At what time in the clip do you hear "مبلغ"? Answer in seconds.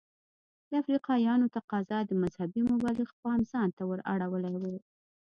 2.71-3.07